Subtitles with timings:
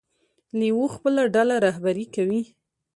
[0.59, 2.41] لیوه خپله ډله رهبري کوي.